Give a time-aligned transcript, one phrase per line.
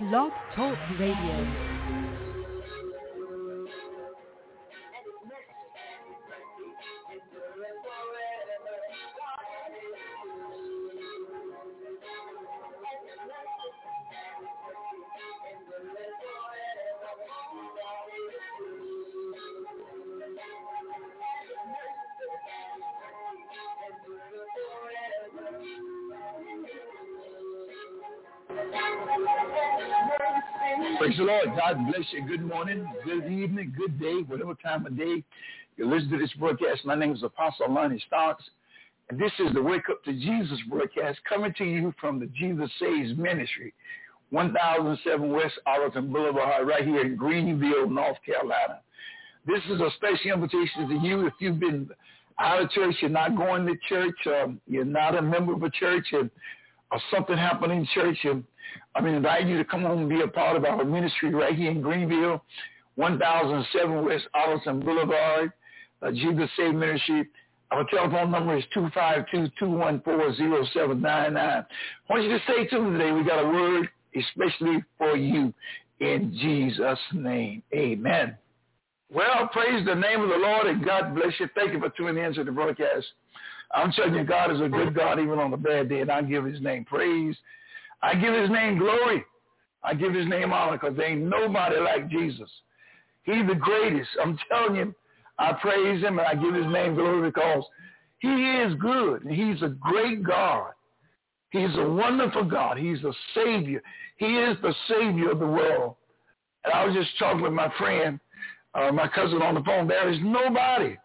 [0.00, 1.69] Blog Talk Radio.
[31.70, 32.26] God bless you.
[32.26, 35.22] Good morning, good evening, good day, whatever time of day
[35.76, 36.84] you listen to this broadcast.
[36.84, 38.42] My name is Apostle Lonnie Stocks,
[39.08, 42.68] and this is the Wake Up to Jesus broadcast coming to you from the Jesus
[42.80, 43.72] Saves Ministry,
[44.30, 48.80] 1007 West Arlington Boulevard, right here in Greenville, North Carolina.
[49.46, 51.88] This is a special invitation to you if you've been
[52.40, 55.70] out of church, you're not going to church, um, you're not a member of a
[55.70, 56.32] church, and
[56.92, 58.44] or something happened in church, and
[58.94, 61.54] I mean, invite you to come home and be a part of our ministry right
[61.54, 62.42] here in Greenville,
[62.96, 65.52] 1007 West Arlington Boulevard,
[66.02, 67.28] uh, Jesus Save Ministry.
[67.70, 71.36] Our telephone number is 252-214-0799.
[71.36, 71.64] I
[72.08, 73.12] want you to stay tuned today.
[73.12, 75.54] We got a word especially for you
[76.00, 77.62] in Jesus' name.
[77.72, 78.36] Amen.
[79.12, 81.48] Well, praise the name of the Lord and God bless you.
[81.54, 83.06] Thank you for tuning in to the broadcast.
[83.72, 86.22] I'm telling you, God is a good God even on a bad day, and I
[86.22, 87.36] give his name praise
[88.02, 89.24] I give his name glory.
[89.82, 92.50] I give his name honor because there ain't nobody like Jesus.
[93.24, 94.08] He's the greatest.
[94.22, 94.94] I'm telling you,
[95.38, 97.64] I praise him and I give his name glory because
[98.20, 99.24] he is good.
[99.24, 100.72] And He's a great God.
[101.50, 102.76] He's a wonderful God.
[102.76, 103.82] He's a Savior.
[104.18, 105.96] He is the Savior of the world.
[106.64, 108.20] And I was just talking with my friend,
[108.74, 109.88] uh, my cousin on the phone.
[109.88, 110.96] There is nobody,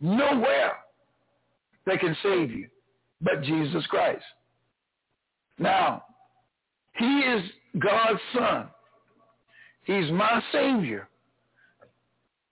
[0.00, 0.72] nowhere
[1.86, 2.68] that can save you
[3.24, 4.22] but Jesus Christ.
[5.58, 6.04] Now,
[6.96, 7.42] he is
[7.80, 8.68] God's son.
[9.84, 11.08] He's my savior.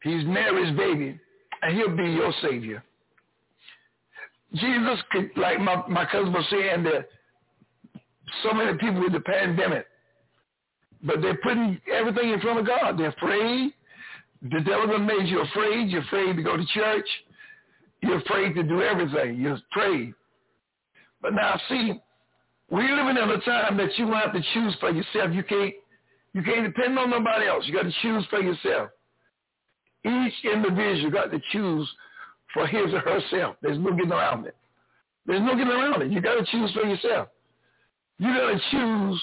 [0.02, 1.18] He's Mary's baby,
[1.62, 2.82] and he'll be your savior.
[4.54, 7.08] Jesus, could, like my, my cousin was saying, that
[8.42, 9.86] so many people with the pandemic,
[11.02, 12.98] but they're putting everything in front of God.
[12.98, 13.72] They're afraid.
[14.42, 15.88] The devil made you afraid.
[15.88, 17.06] You're afraid to go to church.
[18.02, 19.40] You're afraid to do everything.
[19.40, 20.14] You're afraid.
[21.20, 22.00] But now, see,
[22.70, 25.32] we're living in a time that you have to choose for yourself.
[25.32, 25.74] You can't
[26.34, 27.64] you can't depend on nobody else.
[27.66, 28.88] You got to choose for yourself.
[30.04, 31.88] Each individual got to choose
[32.54, 33.56] for his or herself.
[33.62, 34.56] There's no getting around it.
[35.26, 36.10] There's no getting around it.
[36.10, 37.28] You got to choose for yourself.
[38.18, 39.22] You got to choose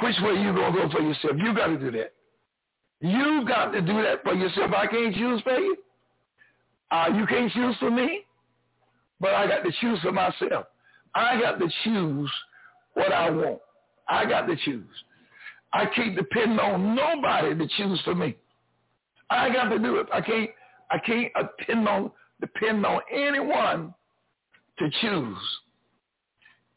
[0.00, 1.34] which way you're going to go for yourself.
[1.36, 2.14] You got to do that.
[3.00, 4.72] You got to do that for yourself.
[4.76, 5.76] I can't choose for you.
[6.90, 8.22] Uh, you can't choose for me.
[9.20, 10.66] But I got to choose for myself.
[11.14, 12.30] I got to choose
[12.94, 13.58] what I want.
[14.08, 14.86] I got to choose.
[15.72, 18.36] I can't depend on nobody to choose for me.
[19.30, 20.06] I got to do it.
[20.12, 20.50] I can't
[20.90, 22.10] I can't depend on
[22.40, 23.94] depend on anyone
[24.78, 25.38] to choose.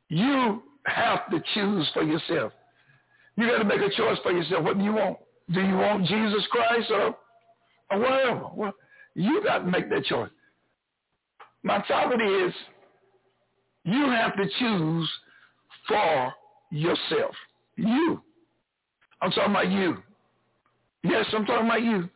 [0.10, 2.52] You have to choose for yourself.
[3.38, 4.64] You got to make a choice for yourself.
[4.64, 5.18] What do you want?
[5.54, 7.16] Do you want Jesus Christ or,
[7.92, 8.42] or whatever?
[8.54, 8.74] Well,
[9.16, 10.30] you got to make that choice.
[11.64, 12.54] My topic is
[13.84, 15.10] you have to choose
[15.88, 16.34] for
[16.72, 17.36] yourself.
[17.76, 18.22] You.
[19.22, 19.98] I'm talking about you.
[21.04, 22.10] Yes, I'm talking about you.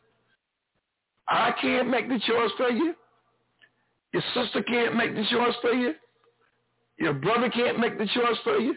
[1.27, 2.93] I can't make the choice for you.
[4.13, 5.93] Your sister can't make the choice for you.
[6.97, 8.75] Your brother can't make the choice for you.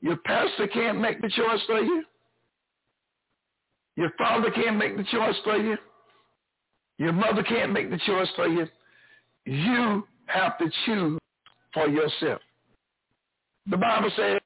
[0.00, 2.04] Your pastor can't make the choice for you.
[3.96, 5.76] Your father can't make the choice for you.
[7.00, 8.66] Your mother can't make the choice for you.
[9.46, 11.18] You have to choose
[11.72, 12.42] for yourself.
[13.70, 14.38] The Bible says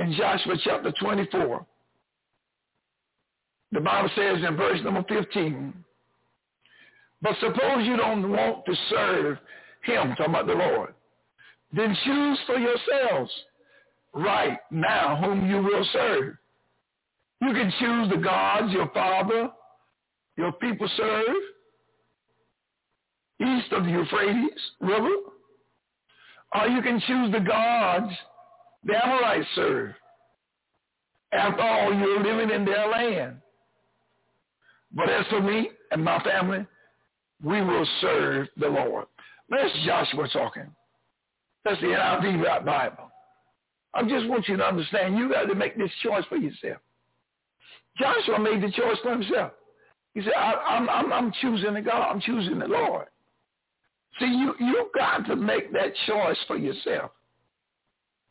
[0.00, 1.64] in Joshua chapter 24,
[3.70, 5.72] the Bible says in verse number 15,
[7.22, 9.38] but suppose you don't want to serve
[9.84, 10.94] him, talking about the Lord,
[11.72, 13.30] then choose for yourselves
[14.14, 16.34] right now whom you will serve.
[17.40, 19.50] You can choose the gods your father,
[20.36, 21.36] your people serve,
[23.44, 25.14] east of the Euphrates River,
[26.54, 28.12] or you can choose the gods
[28.84, 29.94] the Amorites serve.
[31.32, 33.36] After all, you're living in their land.
[34.92, 36.66] But as for me and my family,
[37.42, 39.06] we will serve the Lord.
[39.50, 40.70] That's Joshua talking.
[41.64, 43.10] That's the NIV Bible.
[43.94, 46.78] I just want you to understand you got to make this choice for yourself.
[47.98, 49.52] Joshua made the choice for himself.
[50.14, 52.10] He said, I, am I'm, I'm choosing the God.
[52.10, 53.06] I'm choosing the Lord.
[54.18, 57.10] See, you, you got to make that choice for yourself.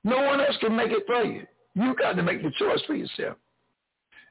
[0.03, 1.45] No one else can make it for you.
[1.75, 3.37] You've got to make the choice for yourself.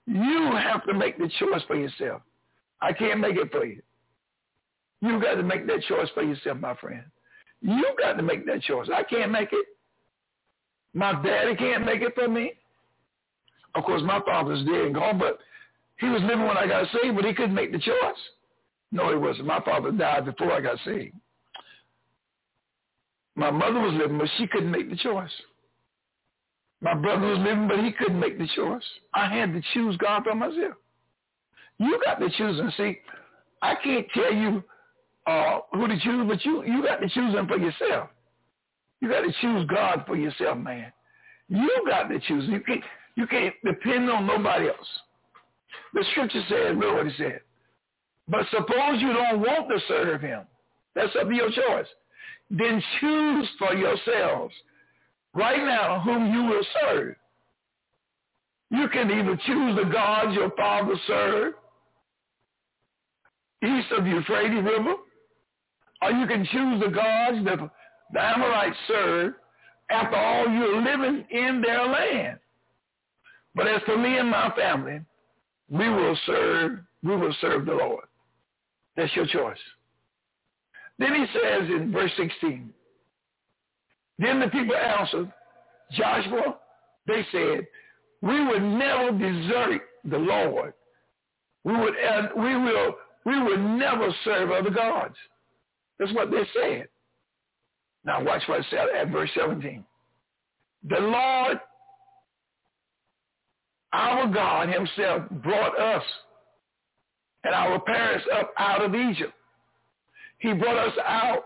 [0.07, 2.23] You have to make the choice for yourself.
[2.81, 3.83] I can't make it for you.
[5.01, 7.05] You've got to make that choice for yourself, my friend.
[7.61, 8.89] You've got to make that choice.
[8.93, 9.67] I can't make it.
[10.95, 12.53] My daddy can't make it for me.
[13.75, 15.39] Of course, my father's dead and gone, but
[15.99, 18.23] he was living when I got saved, but he couldn't make the choice.
[18.91, 19.47] No, he wasn't.
[19.47, 21.15] My father died before I got saved.
[23.34, 25.31] My mother was living, but she couldn't make the choice.
[26.81, 28.82] My brother was living, but he couldn't make the choice.
[29.14, 30.75] I had to choose God for myself.
[31.79, 32.99] You got to choose and see.
[33.62, 34.62] I can't tell you
[35.26, 38.11] uh, who to choose, but you you got to choose them for yourself.
[39.00, 40.93] You got to choose God for yourself, man.
[41.49, 42.44] You got to choose.
[42.49, 42.82] You can't
[43.17, 44.88] you can't depend on nobody else.
[45.94, 47.40] The scripture says, look what it said.
[48.29, 50.43] But suppose you don't want to serve him.
[50.94, 51.87] That's up to your choice.
[52.53, 54.55] Then choose for yourselves
[55.35, 57.17] right now whom you will serve.
[58.71, 61.57] You can either choose the gods your father served
[63.65, 64.95] east of the Euphrates River,
[66.03, 67.59] or you can choose the gods that
[68.13, 69.37] the Amorites served.
[69.91, 72.39] After all, you're living in their land.
[73.55, 75.01] But as for me and my family,
[75.69, 78.05] we will serve, we will serve the Lord.
[78.97, 79.59] That's your choice.
[80.99, 82.73] Then he says in verse 16,
[84.19, 85.33] then the people answered,
[85.93, 86.56] Joshua,
[87.06, 87.67] they said,
[88.21, 90.75] we would never desert the Lord.
[91.65, 91.94] We would,
[92.37, 92.94] we will,
[93.25, 95.17] we would never serve other gods.
[95.99, 96.89] That's what they said.
[98.05, 99.85] Now watch what it said at verse 17.
[100.89, 101.61] The Lord,
[103.93, 106.03] our God himself brought us
[107.44, 109.33] and our parents up out of Egypt.
[110.43, 111.44] He brought us out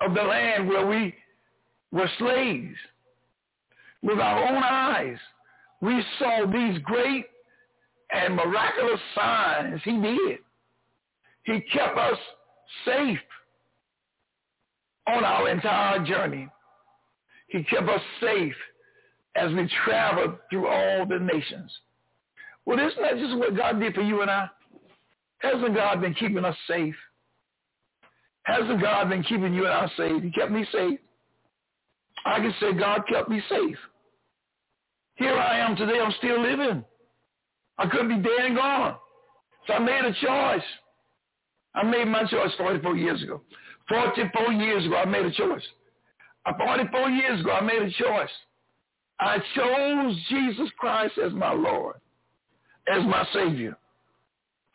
[0.00, 1.12] of the land where we
[1.90, 2.76] were slaves.
[4.02, 5.18] With our own eyes,
[5.80, 7.26] we saw these great
[8.12, 10.38] and miraculous signs he did.
[11.42, 12.18] He kept us
[12.84, 13.18] safe
[15.08, 16.48] on our entire journey.
[17.48, 18.54] He kept us safe
[19.34, 21.72] as we traveled through all the nations.
[22.64, 24.48] Well, isn't that just what God did for you and I?
[25.38, 26.94] Hasn't God been keeping us safe?
[28.46, 30.22] Hasn't God been keeping you and I safe?
[30.22, 31.00] He kept me safe.
[32.24, 33.76] I can say God kept me safe.
[35.16, 35.98] Here I am today.
[35.98, 36.84] I'm still living.
[37.76, 38.94] I couldn't be dead and gone.
[39.66, 40.66] So I made a choice.
[41.74, 43.42] I made my choice 44 years ago.
[43.88, 45.62] 44 years ago, I made a choice.
[46.46, 48.30] Uh, 44 years ago, I made a choice.
[49.18, 51.96] I chose Jesus Christ as my Lord,
[52.88, 53.76] as my Savior.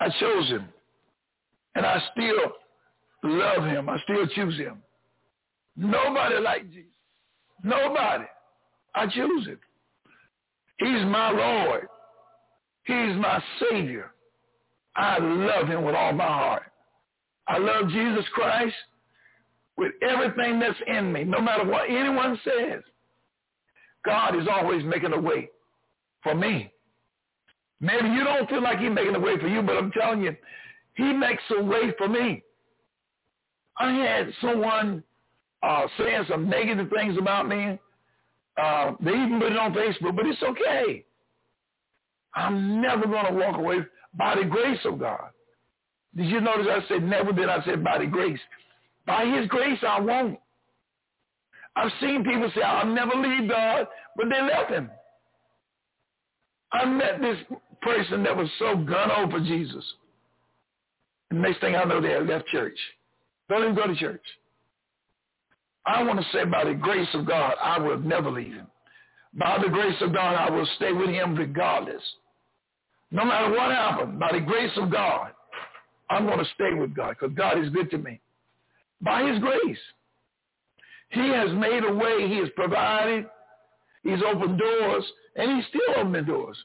[0.01, 0.65] I chose him.
[1.75, 2.53] And I still
[3.23, 3.89] love him.
[3.89, 4.81] I still choose him.
[5.75, 6.91] Nobody like Jesus.
[7.63, 8.25] Nobody.
[8.95, 9.59] I choose him.
[10.79, 11.87] He's my Lord.
[12.83, 14.11] He's my Savior.
[14.95, 16.63] I love him with all my heart.
[17.47, 18.75] I love Jesus Christ
[19.77, 22.81] with everything that's in me, no matter what anyone says.
[24.05, 25.49] God is always making a way
[26.23, 26.71] for me.
[27.79, 30.35] Maybe you don't feel like he's making a way for you, but I'm telling you,
[30.95, 32.43] he makes a way for me.
[33.81, 35.03] I had someone
[35.63, 37.79] uh, saying some negative things about me.
[38.61, 41.03] Uh, they even put it on Facebook, but it's okay.
[42.35, 43.79] I'm never going to walk away
[44.13, 45.29] by the grace of God.
[46.15, 48.39] Did you notice I said never did I say by the grace?
[49.07, 50.39] By his grace I won't.
[51.75, 54.89] I've seen people say I'll never leave God, but they left him.
[56.73, 57.37] I met this
[57.81, 59.83] person that was so gun over Jesus.
[61.31, 62.77] And next thing I know, they had left church.
[63.51, 64.23] Don't even go to church.
[65.85, 68.67] I want to say by the grace of God, I will never leave him.
[69.33, 72.01] By the grace of God, I will stay with him regardless.
[73.11, 75.31] No matter what happens, by the grace of God,
[76.09, 78.21] I'm going to stay with God because God is good to me.
[79.01, 79.77] By his grace.
[81.09, 82.29] He has made a way.
[82.29, 83.25] He has provided.
[84.03, 85.03] He's opened doors,
[85.35, 86.57] and he's still opening doors.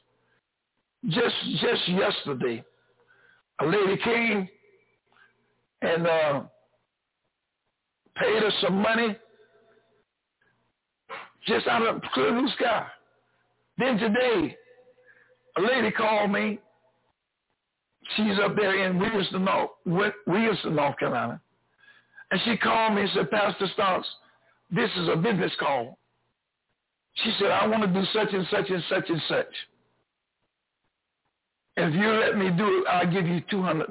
[1.09, 2.63] Just just yesterday,
[3.59, 4.47] a lady came
[5.81, 6.41] and uh,
[8.19, 9.15] paid us some money
[11.45, 12.85] just out of clear blue sky.
[13.77, 14.55] Then today,
[15.57, 16.59] a lady called me.
[18.15, 21.41] She's up there in Williamston, North, Williamston, North Carolina.
[22.31, 24.07] And she called me and said, Pastor Stocks,
[24.71, 25.97] this is a business call.
[27.15, 29.53] She said, I want to do such and such and such and such.
[31.77, 33.87] If you let me do it, I'll give you $200.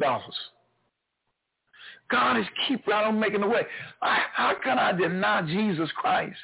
[2.10, 3.62] God is keep right on making the way.
[4.02, 6.38] I, how can I deny Jesus Christ?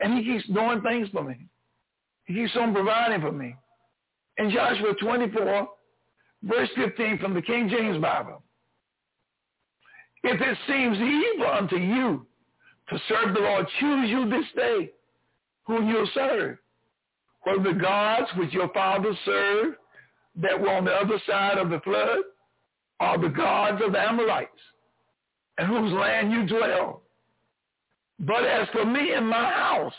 [0.00, 1.46] And he keeps doing things for me.
[2.24, 3.54] He keeps on providing for me.
[4.38, 5.68] In Joshua 24,
[6.44, 8.42] verse 15 from the King James Bible.
[10.24, 12.26] If it seems evil unto you
[12.88, 14.90] to serve the Lord, choose you this day
[15.64, 16.58] whom you'll serve.
[17.42, 19.76] Whether the gods which your fathers served
[20.36, 22.18] that were on the other side of the flood,
[23.00, 24.50] are the gods of the Amorites,
[25.62, 27.02] and whose land you dwell.
[28.18, 29.94] But as for me and my house,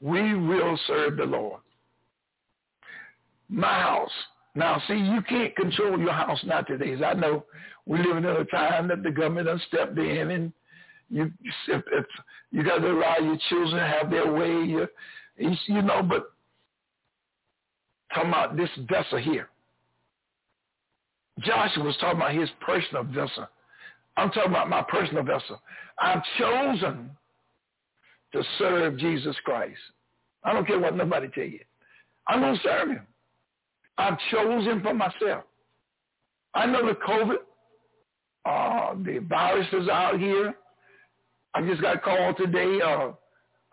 [0.00, 1.60] we will serve the Lord.
[3.50, 4.10] My house.
[4.54, 7.02] Now, see, you can't control your house not today.
[7.04, 7.44] I know
[7.84, 10.52] we're living in a time that the government has stepped in and
[11.10, 11.30] you
[11.68, 12.06] if, if
[12.52, 14.88] you got to allow your children to have their way, you,
[15.36, 16.32] you know, but
[18.14, 19.48] talking about this vessel here.
[21.40, 23.46] Joshua was talking about his personal vessel.
[24.16, 25.60] I'm talking about my personal vessel.
[25.98, 27.10] I've chosen
[28.32, 29.78] to serve Jesus Christ.
[30.44, 31.60] I don't care what nobody tell you.
[32.26, 33.06] I'm going to serve him.
[33.98, 35.44] I've chosen for myself.
[36.54, 37.36] I know the COVID,
[38.44, 40.54] uh, the virus is out here.
[41.54, 42.80] I just got called today.
[42.84, 43.12] Uh,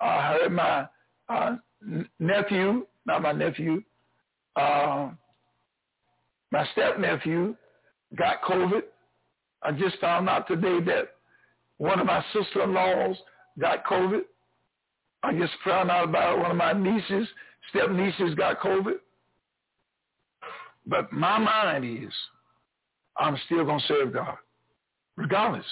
[0.01, 0.88] I heard my
[1.29, 1.55] uh,
[2.19, 3.81] nephew, not my nephew,
[4.55, 5.10] uh,
[6.51, 7.55] my step-nephew
[8.17, 8.81] got COVID.
[9.63, 11.16] I just found out today that
[11.78, 13.18] one of my sister-in-laws
[13.60, 14.22] got COVID.
[15.24, 17.28] I just found out about one of my nieces,
[17.70, 18.96] step-nieces got COVID.
[20.86, 22.13] But my mind is,
[23.18, 24.38] I'm still going to serve God,
[25.18, 25.66] regardless.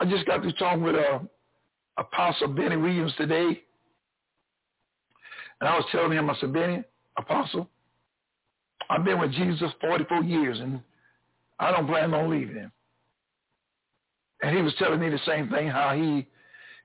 [0.00, 1.18] I just got to talk with uh,
[1.96, 3.62] Apostle Benny Williams today.
[5.60, 6.84] And I was telling him, I said, Benny,
[7.16, 7.68] Apostle,
[8.88, 10.80] I've been with Jesus 44 years, and
[11.58, 12.72] I don't plan on leaving him.
[14.42, 16.26] And he was telling me the same thing, how he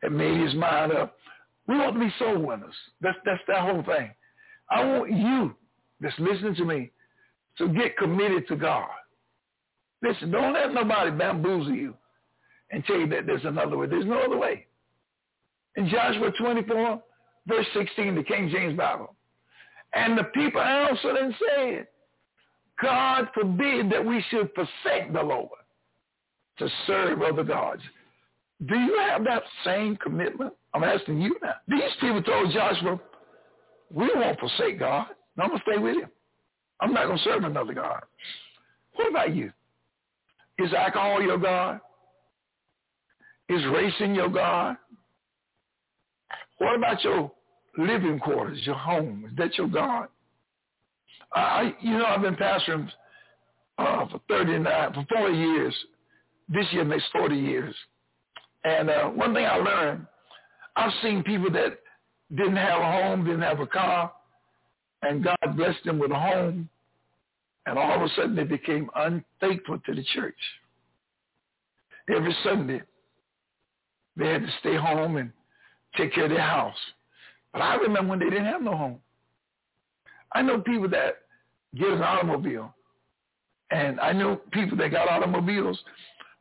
[0.01, 1.15] had made his mind up.
[1.67, 2.75] We want to be soul winners.
[3.01, 4.11] That's, that's that whole thing.
[4.69, 5.55] I want you
[6.01, 6.91] that's listening to me
[7.57, 8.89] to get committed to God.
[10.01, 11.93] Listen, don't let nobody bamboozle you
[12.71, 13.87] and tell you that there's another way.
[13.87, 14.65] There's no other way.
[15.75, 17.01] In Joshua 24,
[17.47, 19.15] verse 16, the King James Bible.
[19.95, 21.87] And the people answered and said,
[22.83, 25.49] God forbid that we should forsake the Lord
[26.59, 27.81] to serve other gods.
[28.65, 30.53] Do you have that same commitment?
[30.73, 31.55] I'm asking you now.
[31.67, 32.99] These people told Joshua,
[33.91, 35.07] we won't forsake God.
[35.39, 36.09] I'm going to stay with him.
[36.79, 38.03] I'm not going to serve another God.
[38.95, 39.51] What about you?
[40.59, 41.79] Is alcohol your God?
[43.49, 44.77] Is racing your God?
[46.59, 47.31] What about your
[47.77, 49.25] living quarters, your home?
[49.29, 50.07] Is that your God?
[51.35, 52.89] I, you know, I've been pastoring
[53.77, 55.75] uh, for 39, for 40 years.
[56.49, 57.75] This year makes 40 years.
[58.63, 60.05] And uh, one thing I learned,
[60.75, 61.79] I've seen people that
[62.35, 64.11] didn't have a home, didn't have a car,
[65.01, 66.69] and God blessed them with a home,
[67.65, 70.37] and all of a sudden they became unfaithful to the church.
[72.13, 72.81] Every Sunday,
[74.15, 75.31] they had to stay home and
[75.97, 76.77] take care of their house.
[77.51, 78.99] But I remember when they didn't have no home.
[80.33, 81.22] I know people that
[81.75, 82.73] get an automobile,
[83.71, 85.79] and I know people that got automobiles.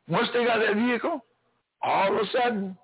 [0.07, 1.23] Once they got that vehicle,
[1.81, 2.77] all of a sudden,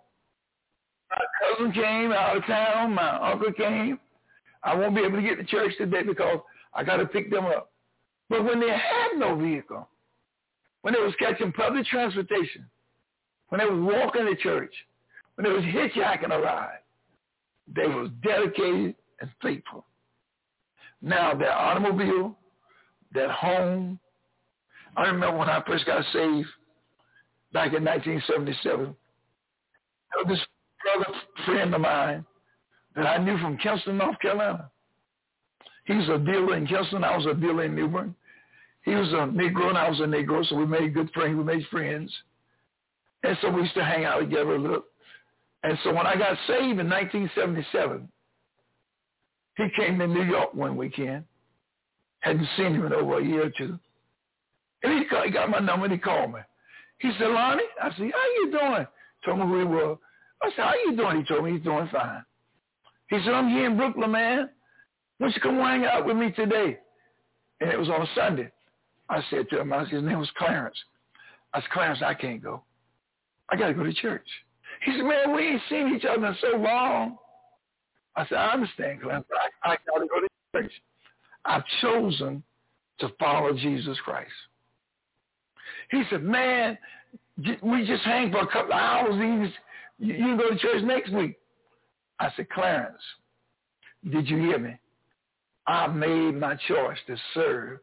[1.09, 3.99] my cousin came out of town, my uncle came.
[4.63, 6.39] I won't be able to get to church today because
[6.73, 7.71] I got to pick them up.
[8.29, 9.87] But when they had no vehicle,
[10.81, 12.65] when they was catching public transportation,
[13.49, 14.73] when they was walking to church,
[15.35, 16.79] when they was hitchhiking a ride,
[17.73, 19.85] they was dedicated and faithful.
[21.01, 22.37] Now that automobile,
[23.13, 23.99] that home,
[24.97, 26.47] I remember when I first got saved
[27.53, 30.45] back in 1977, there was this
[30.83, 32.25] brother friend of mine
[32.95, 34.69] that I knew from Kinston, North Carolina.
[35.85, 37.03] He was a dealer in Kinston.
[37.03, 38.15] I was a dealer in New Bern.
[38.83, 41.37] He was a Negro and I was a Negro, so we made good friends.
[41.37, 42.13] We made friends.
[43.23, 44.83] And so we used to hang out together a little.
[45.63, 48.07] And so when I got saved in 1977,
[49.59, 51.25] he came to New York one weekend.
[52.19, 53.79] Hadn't seen him in over a year or two.
[54.83, 56.39] And he, called, he got my number and he called me.
[56.99, 58.87] He said, Lonnie, I said, how you doing?
[59.25, 59.97] Told me who he was.
[60.41, 61.17] I said, how you doing?
[61.17, 62.23] He told me he's doing fine.
[63.09, 64.49] He said, I'm here in Brooklyn, man.
[65.17, 66.77] Why don't you come hang out with me today?
[67.59, 68.51] And it was on a Sunday.
[69.09, 70.77] I said to him, I said, his name was Clarence.
[71.53, 72.63] I said, Clarence, I can't go.
[73.49, 74.27] I got to go to church.
[74.85, 77.17] He said, man, we ain't seen each other in so long.
[78.15, 80.71] I said, I understand, Clarence, but I got to go to church.
[81.45, 82.43] I've chosen
[82.99, 84.31] to follow Jesus Christ.
[85.91, 86.77] He said, man,
[87.61, 89.15] we just hang for a couple of hours.
[89.99, 91.37] You, you go to church next week.
[92.19, 93.01] I said, Clarence,
[94.09, 94.77] did you hear me?
[95.67, 97.79] I made my choice to serve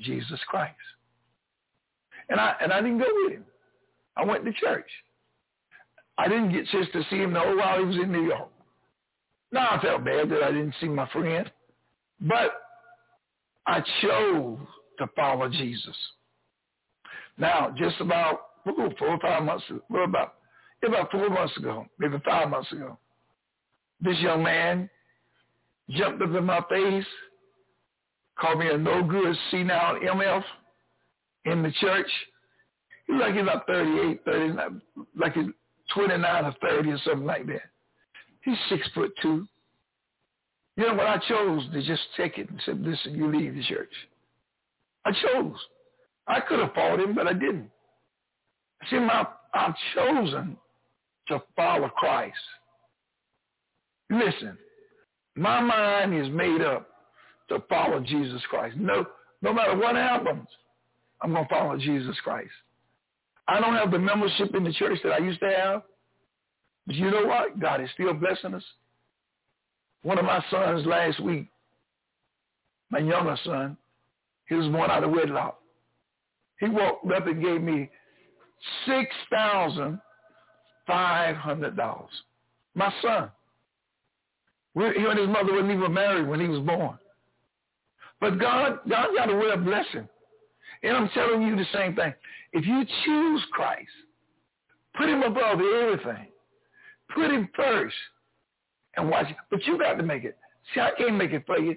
[0.00, 0.74] Jesus Christ.
[2.28, 3.44] And I and I didn't go with him.
[4.16, 4.88] I went to church.
[6.18, 8.48] I didn't get just to see him the whole while he was in New York.
[9.60, 11.50] I felt bad that I didn't see my friend.
[12.20, 12.52] But
[13.66, 14.58] I chose
[14.98, 15.96] to follow Jesus.
[17.38, 20.34] Now, just about four or five months, well, about
[20.86, 22.98] about four months ago, maybe five months ago,
[24.00, 24.88] this young man
[25.90, 27.04] jumped up in my face,
[28.38, 30.44] called me a no good senile MF
[31.46, 32.06] in the church.
[33.06, 34.82] He's like he's about 38, 39,
[35.18, 35.46] like he's
[35.94, 37.62] 29 or 30 or something like that.
[38.46, 39.46] He's six foot two.
[40.76, 41.08] You know what?
[41.08, 43.92] I chose to just take it and said, listen, you leave the church.
[45.04, 45.56] I chose.
[46.28, 47.70] I could have fought him, but I didn't.
[48.88, 50.56] See, my, I've chosen
[51.28, 52.36] to follow Christ.
[54.10, 54.56] Listen,
[55.34, 56.88] my mind is made up
[57.48, 58.76] to follow Jesus Christ.
[58.76, 59.06] No,
[59.42, 60.46] no matter what happens,
[61.20, 62.50] I'm going to follow Jesus Christ.
[63.48, 65.82] I don't have the membership in the church that I used to have.
[66.86, 67.58] But you know what?
[67.58, 68.62] God is still blessing us.
[70.02, 71.48] One of my sons last week,
[72.90, 73.76] my younger son,
[74.48, 75.58] he was born out of wedlock.
[76.60, 77.90] He walked up and gave me
[78.86, 80.00] six thousand
[80.86, 82.10] five hundred dollars.
[82.74, 83.30] My son.
[84.74, 86.98] He and his mother wasn't even married when he was born.
[88.20, 90.06] But God, God got a way of blessing.
[90.82, 92.12] And I'm telling you the same thing.
[92.52, 93.88] If you choose Christ,
[94.96, 96.28] put him above everything.
[97.14, 97.94] Put him first
[98.96, 99.36] and watch it.
[99.50, 100.36] But you got to make it.
[100.74, 101.76] See, I can't make it for you.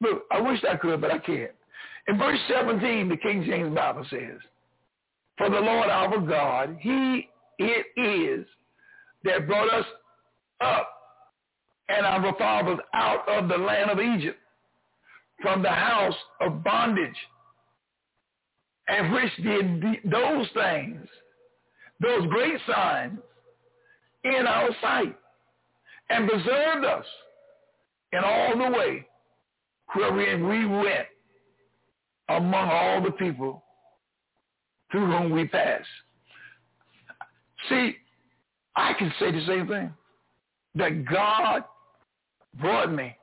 [0.00, 1.52] Look, I wish I could, but I can't.
[2.08, 4.38] In verse 17, the King James Bible says,
[5.36, 8.46] For the Lord our God, he it is
[9.24, 9.86] that brought us
[10.60, 10.88] up
[11.88, 14.38] and our fathers out of the land of Egypt
[15.42, 17.16] from the house of bondage
[18.88, 21.06] and which did those things,
[22.00, 23.18] those great signs
[24.24, 25.16] in our sight
[26.10, 27.04] and preserved us
[28.12, 29.06] in all the way
[29.94, 31.06] wherein we went
[32.28, 33.62] among all the people
[34.90, 35.86] through whom we passed.
[37.68, 37.96] See,
[38.76, 39.92] I can say the same thing.
[40.74, 41.64] That God
[42.60, 43.16] brought me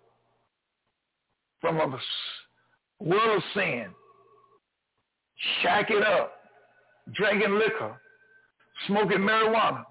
[1.62, 2.00] from a
[3.00, 3.86] world of sin,
[5.64, 6.34] shacking up,
[7.14, 8.00] drinking liquor,
[8.88, 9.86] smoking marijuana,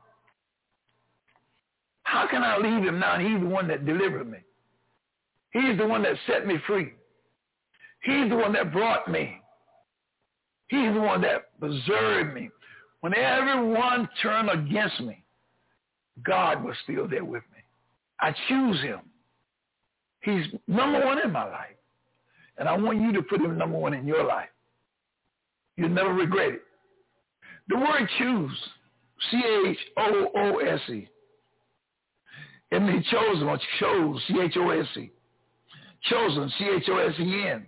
[2.14, 3.18] how can I leave him now?
[3.18, 4.38] He's the one that delivered me.
[5.50, 6.92] He's the one that set me free.
[8.03, 9.40] He's the one that brought me.
[10.68, 12.50] He's the one that preserved me.
[13.00, 15.24] When everyone turned against me,
[16.24, 17.62] God was still there with me.
[18.20, 19.00] I choose him.
[20.20, 21.77] He's number one in my life.
[22.59, 24.48] And I want you to put him number one in your life.
[25.77, 26.62] You'll never regret it.
[27.68, 28.57] The word choose,
[29.31, 31.09] C-H-O-O-S-E,
[32.70, 35.11] and he chosen or chose, C-H-O-S-E.
[36.03, 37.66] Chosen, C-H-O-S-E-N.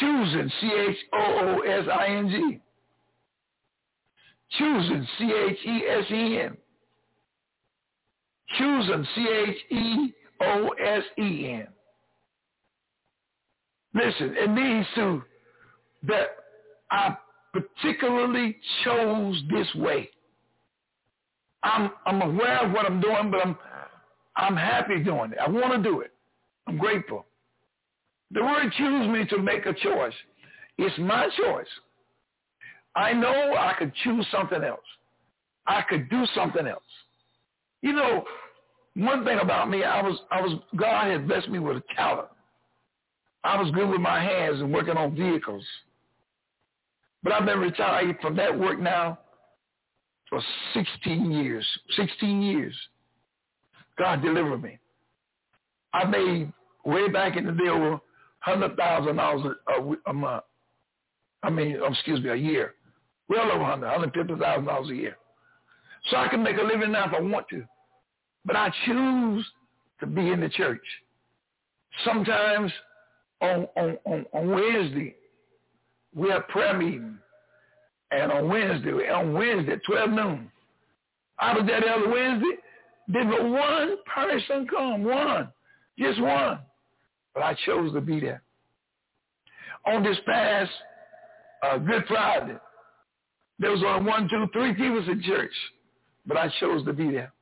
[0.00, 2.60] Choosing, C-H-O-O-S-I-N-G.
[4.58, 6.56] Choosing, C-H-E-S-E-N.
[8.58, 10.12] Choosing, C-H-E-O-S-E-N.
[13.94, 15.22] Listen, it means to
[16.04, 16.28] that
[16.90, 17.16] I
[17.52, 20.08] particularly chose this way.
[21.62, 23.56] I'm I'm aware of what I'm doing, but I'm
[24.36, 25.38] I'm happy doing it.
[25.38, 26.12] I want to do it.
[26.66, 27.26] I'm grateful.
[28.30, 30.14] The word choose me to make a choice.
[30.78, 31.66] It's my choice.
[32.94, 34.80] I know I could choose something else.
[35.66, 36.82] I could do something else.
[37.82, 38.24] You know,
[38.94, 42.28] one thing about me, I was I was God had blessed me with a talent.
[43.44, 45.64] I was good with my hands and working on vehicles.
[47.22, 49.18] But I've been retired from that work now
[50.32, 50.42] for
[50.72, 51.66] 16 years.
[51.94, 52.74] 16 years.
[53.98, 54.78] God delivered me.
[55.92, 56.50] I made
[56.86, 58.00] way back in the day over
[58.38, 59.54] hundred thousand dollars
[60.06, 60.42] a month.
[61.42, 62.74] I mean, oh, excuse me, a year.
[63.28, 65.18] Well over hundred, hundred fifty thousand dollars a year.
[66.10, 67.62] So I can make a living now if I want to.
[68.46, 69.46] But I choose
[70.00, 70.80] to be in the church.
[72.06, 72.72] Sometimes
[73.42, 75.14] on on on, on Wednesday
[76.14, 77.18] we have prayer meeting
[78.12, 80.50] and on Wednesday, on Wednesday, 12 noon,
[81.38, 82.56] I was there the other Wednesday,
[83.10, 85.48] did but one person come, one,
[85.98, 86.58] just one.
[87.34, 88.42] But I chose to be there.
[89.86, 90.70] On this past
[91.62, 92.56] uh, Good Friday,
[93.58, 95.52] there was only one, two, three people in church,
[96.26, 97.32] but I chose to be there.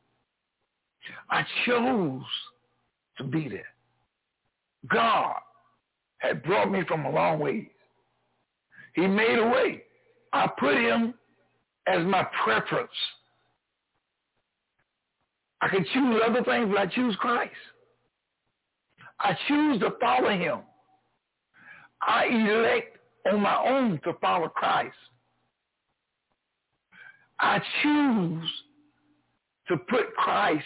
[1.28, 2.22] I chose
[3.18, 3.66] to be there.
[4.88, 5.34] God
[6.18, 7.66] had brought me from a long ways.
[8.94, 9.82] He made a way.
[10.32, 11.14] I put him
[11.86, 12.90] as my preference.
[15.60, 17.52] I can choose other things, but I choose Christ.
[19.18, 20.60] I choose to follow him.
[22.00, 22.96] I elect
[23.30, 24.94] on my own to follow Christ.
[27.38, 28.50] I choose
[29.68, 30.64] to put Christ,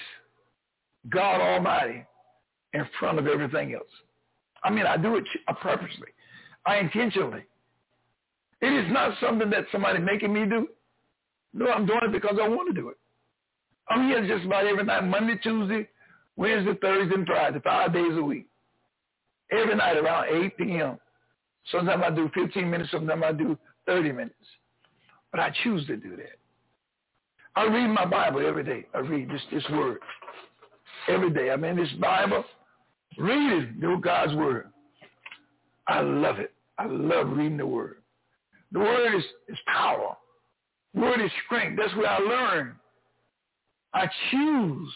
[1.08, 2.04] God Almighty,
[2.72, 3.84] in front of everything else.
[4.62, 6.08] I mean, I do it uh, purposely.
[6.66, 7.44] I intentionally.
[8.64, 10.68] It is not something that somebody making me do.
[11.52, 12.96] No, I'm doing it because I want to do it.
[13.90, 15.86] I'm here just about every night, Monday, Tuesday,
[16.36, 18.46] Wednesday, Thursday, and Friday, five days a week.
[19.52, 20.98] Every night around 8 p.m.
[21.70, 24.34] Sometimes I do 15 minutes, sometimes I do 30 minutes.
[25.30, 26.38] But I choose to do that.
[27.56, 28.86] I read my Bible every day.
[28.94, 29.98] I read this, this word
[31.08, 31.50] every day.
[31.50, 32.44] I'm in this Bible,
[33.18, 34.70] reading God's word.
[35.86, 36.54] I love it.
[36.78, 37.98] I love reading the word.
[38.74, 40.16] The word is, is power.
[40.94, 41.78] Word is strength.
[41.78, 42.72] That's what I learned.
[43.94, 44.92] I choose.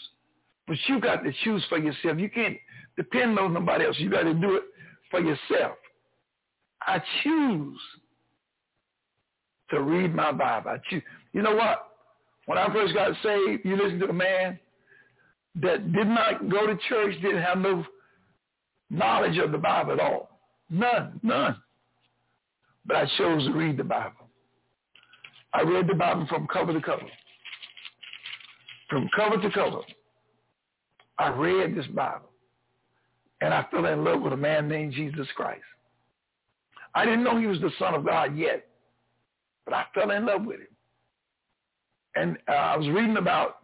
[0.67, 2.19] But you got to choose for yourself.
[2.19, 2.57] You can't
[2.97, 3.97] depend on nobody else.
[3.99, 4.65] You got to do it
[5.11, 5.79] for yourself.
[6.83, 7.79] I choose
[9.71, 10.71] to read my Bible.
[10.71, 11.03] I choose.
[11.33, 11.85] You know what?
[12.47, 14.59] When I first got saved, you listen to a man
[15.63, 17.85] that did not go to church, didn't have no
[18.91, 20.41] knowledge of the Bible at all.
[20.69, 21.57] None, none.
[22.89, 24.29] But I chose to read the Bible.
[25.53, 27.07] I read the Bible from cover to cover.
[28.89, 29.83] From cover to cover.
[31.19, 32.31] I read this Bible.
[33.43, 35.63] And I fell in love with a man named Jesus Christ.
[36.95, 38.67] I didn't know he was the Son of God yet,
[39.65, 40.67] but I fell in love with him.
[42.17, 43.59] And uh, I was reading about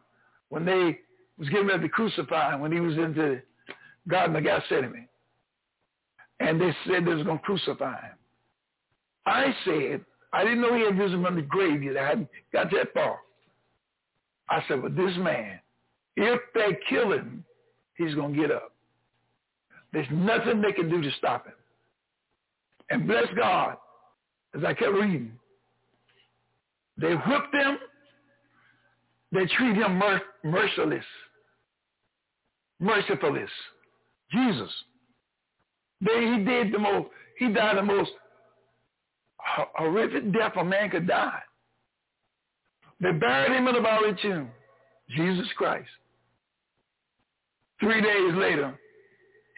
[0.51, 0.99] when they
[1.39, 3.73] was getting ready to crucify him, when he was into the
[4.09, 5.09] Garden of Gethsemane.
[6.41, 8.17] And they said they was going to crucify him.
[9.27, 11.97] I said, I didn't know he had risen from the grave yet.
[11.97, 13.19] I hadn't got that far.
[14.49, 15.59] I said, but this man,
[16.17, 17.45] if they kill him,
[17.97, 18.75] he's going to get up.
[19.93, 21.55] There's nothing they can do to stop him.
[22.91, 23.77] And bless God,
[24.55, 25.33] as I kept reading,
[26.99, 27.79] they whipped him
[29.35, 31.05] they treat him mer- merciless,
[32.81, 33.51] mercifulness.
[34.31, 34.71] Jesus.
[36.01, 37.09] They, he did the most,
[37.39, 38.11] he died the most
[39.75, 41.43] horrific death a man could die.
[43.01, 44.51] They buried him in a valley tomb,
[45.11, 45.89] Jesus Christ.
[47.81, 48.79] Three days later,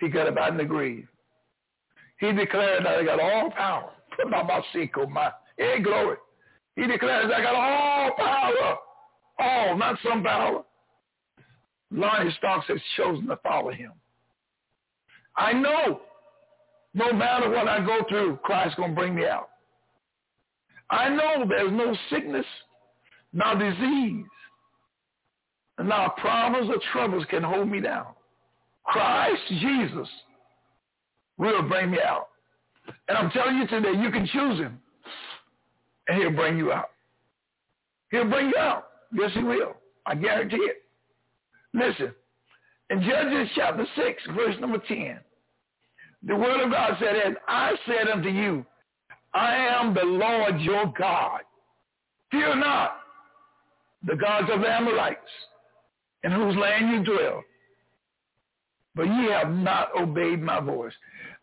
[0.01, 1.07] he got up out in the grave.
[2.19, 3.91] He declared that I got all power.
[4.17, 6.17] Put my my hey glory.
[6.75, 8.79] He declares I got all power
[9.39, 10.65] all, not some power.
[11.91, 13.93] Lonnie Stocks has chosen to follow him.
[15.37, 16.01] I know
[16.95, 19.51] no matter what I go through, Christ's going to bring me out.
[20.91, 22.47] I know there's no sickness,
[23.33, 24.25] no disease,
[25.79, 28.07] and no problems or troubles can hold me down.
[28.85, 30.09] Christ Jesus
[31.39, 32.29] will bring me out.
[33.09, 34.79] And I'm telling you today, you can choose him,
[36.09, 36.91] and he'll bring you out.
[38.11, 38.89] He'll bring you out.
[39.13, 39.75] Yes, he will.
[40.07, 40.83] I guarantee it.
[41.75, 42.15] Listen,
[42.91, 45.19] in Judges chapter 6, verse number 10,
[46.23, 48.65] the word of God said, and I said unto you,
[49.35, 51.41] I am the Lord your God.
[52.31, 52.99] Fear not
[54.07, 55.21] the gods of the Amorites,
[56.23, 57.43] in whose land you dwell.
[58.95, 60.93] But ye have not obeyed my voice.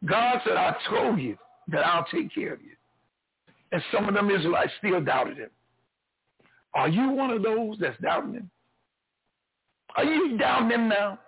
[0.06, 2.72] God said, I told you that I'll take care of you.
[3.72, 5.50] And some of them Israelites still doubted him.
[6.74, 8.50] Are you one of those that's doubting him?
[9.96, 11.20] Are you doubting him now?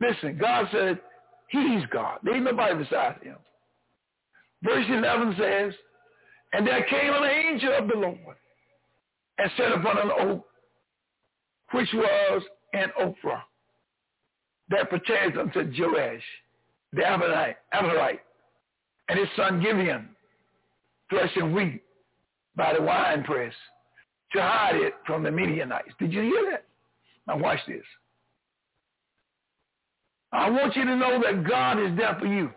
[0.00, 1.00] Listen, God said
[1.48, 2.18] he's God.
[2.22, 3.36] There ain't nobody besides him.
[4.62, 5.74] Verse 11 says,
[6.52, 8.36] And there came an angel of the Lord
[9.38, 10.46] and sat upon an oak,
[11.72, 12.42] which was
[12.72, 13.42] an Ophrah,
[14.70, 16.22] that pertains unto Joash,
[16.92, 18.20] the Amorite,
[19.08, 20.08] and his son Gideon,
[21.10, 21.82] threshing wheat
[22.56, 23.54] by the winepress
[24.32, 25.92] to hide it from the Midianites.
[25.98, 26.64] Did you hear that?
[27.28, 27.84] Now watch this.
[30.32, 32.50] I want you to know that God is there for you.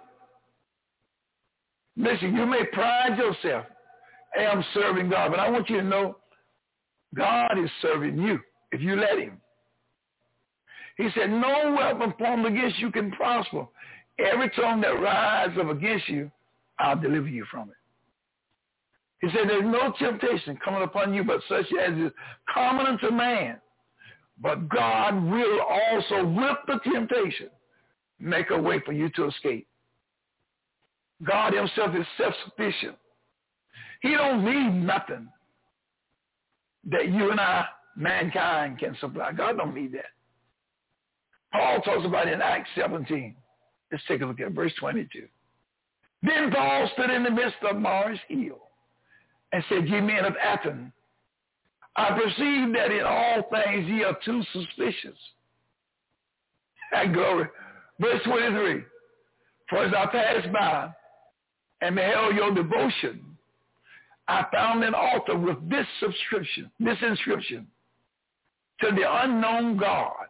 [2.00, 3.66] Listen, you may pride yourself,
[4.34, 6.16] hey, I'm serving God, but I want you to know
[7.14, 8.40] God is serving you
[8.72, 9.42] if you let him.
[10.96, 13.68] He said, no weapon formed against you can prosper.
[14.18, 16.32] Every tongue that rises up against you,
[16.80, 17.76] I'll deliver you from it.
[19.22, 22.12] He said, there's no temptation coming upon you but such as is
[22.54, 23.60] common unto man.
[24.42, 27.50] But God will also with the temptation
[28.22, 29.68] make a way for you to escape.
[31.26, 32.96] God himself is self-sufficient.
[34.02, 35.28] He don't need nothing
[36.90, 39.34] that you and I, mankind, can supply.
[39.34, 40.06] God don't need that.
[41.52, 43.36] Paul talks about in Acts 17.
[43.92, 45.28] Let's take a look at verse 22.
[46.22, 48.60] Then Paul stood in the midst of Mars Hill
[49.52, 50.92] and said, Ye men of Athens,
[51.96, 55.18] I perceive that in all things ye are too suspicious.
[56.94, 57.48] And glory.
[58.00, 58.84] Verse 23.
[59.70, 60.94] For as I passed by
[61.82, 63.22] and beheld your devotion,
[64.28, 67.68] I found an altar with this subscription, this inscription,
[68.82, 70.28] to the unknown God,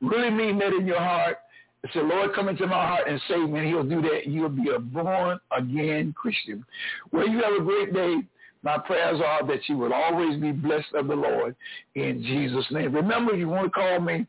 [0.00, 1.38] Really mean that in your heart.
[1.92, 3.58] Say, Lord, come into my heart and save me.
[3.58, 4.26] And he'll do that.
[4.26, 6.64] You'll be a born-again Christian.
[7.12, 8.22] Well, you have a great day.
[8.62, 11.54] My prayers are that you will always be blessed of the Lord
[11.94, 12.94] in Jesus' name.
[12.94, 14.26] Remember, you want to call me,